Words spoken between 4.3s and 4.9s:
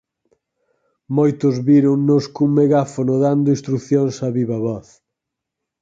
viva voz.